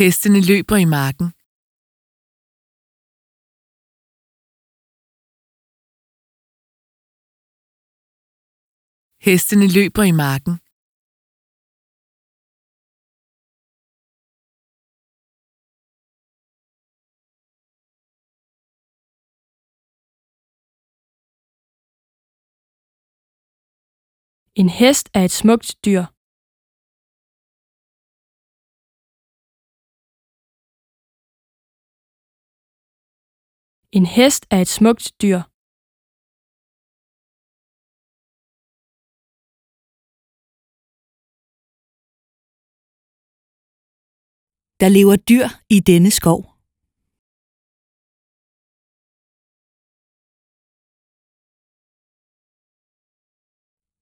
Hestene 0.00 0.40
løber 0.48 0.76
i 0.76 0.84
marken. 0.84 1.28
Hestene 9.26 9.66
løber 9.76 10.04
i 10.12 10.14
marken. 10.24 10.54
En 24.60 24.68
hest 24.68 25.06
er 25.14 25.24
et 25.24 25.30
smukt 25.40 25.84
dyr. 25.84 26.15
En 33.92 34.06
hest 34.06 34.46
er 34.50 34.60
et 34.60 34.68
smukt 34.68 35.22
dyr. 35.22 35.40
Der 44.80 44.88
lever 44.88 45.16
dyr 45.16 45.46
i 45.70 45.80
denne 45.80 46.10
skov. 46.10 46.40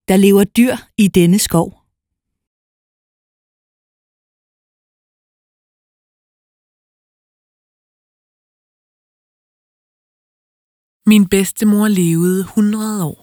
Der 0.08 0.16
lever 0.16 0.44
dyr 0.44 0.74
i 0.98 1.08
denne 1.08 1.38
skov. 1.38 1.83
Min 11.10 11.24
bedstemor 11.32 11.86
levede 12.00 12.40
100 12.40 13.04
år. 13.10 13.18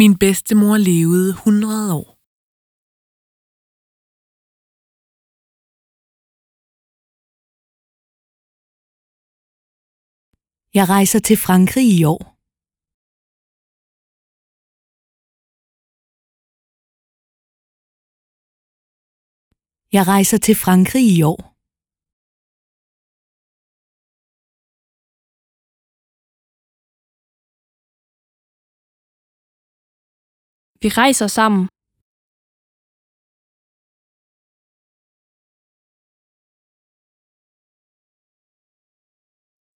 Min 0.00 0.14
bedstemor 0.22 0.76
levede 0.90 1.30
100 1.30 1.94
år. 2.00 2.08
Jeg 10.78 10.84
rejser 10.94 11.20
til 11.28 11.36
Frankrig 11.46 11.86
i 11.98 12.04
år. 12.14 12.39
Jeg 19.96 20.04
rejser 20.06 20.38
til 20.46 20.54
Frankrig 20.64 21.06
i 21.16 21.22
år. 21.32 21.40
Vi 30.82 30.88
rejser 31.00 31.26
sammen. 31.38 31.62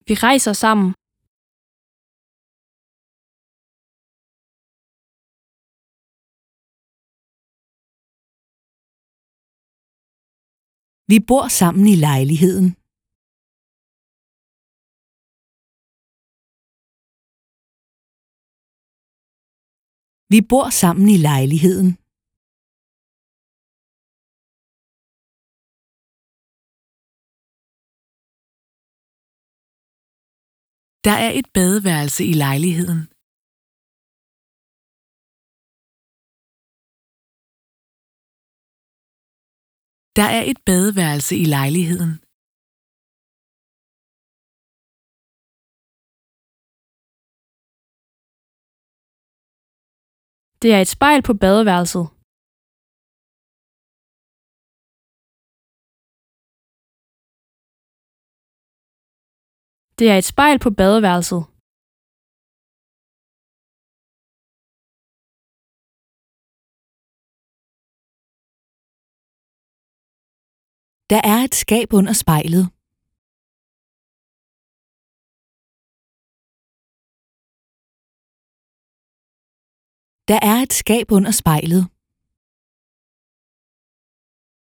Vi 0.08 0.14
rejser 0.26 0.52
sammen. 0.64 1.03
Vi 11.10 11.18
bor 11.28 11.48
sammen 11.60 11.86
i 11.94 11.96
lejligheden. 12.08 12.68
Vi 20.32 20.38
bor 20.50 20.66
sammen 20.82 21.08
i 21.16 21.18
lejligheden. 21.30 21.88
Der 31.06 31.16
er 31.26 31.30
et 31.40 31.48
badeværelse 31.54 32.22
i 32.32 32.32
lejligheden. 32.32 33.13
Der 40.18 40.28
er 40.36 40.42
et 40.50 40.58
badeværelse 40.68 41.34
i 41.44 41.44
lejligheden. 41.56 42.12
Det 50.62 50.70
er 50.76 50.80
et 50.84 50.90
spejl 50.96 51.20
på 51.28 51.32
badeværelset. 51.44 52.06
Det 59.98 60.06
er 60.12 60.16
et 60.18 60.28
spejl 60.32 60.58
på 60.64 60.70
badeværelset. 60.80 61.53
Der 71.10 71.20
er 71.24 71.38
et 71.44 71.54
skab 71.54 71.88
under 71.92 72.12
spejlet. 72.12 72.64
Der 80.28 80.38
er 80.50 80.62
et 80.62 80.72
skab 80.72 81.06
under 81.12 81.30
spejlet. 81.30 81.93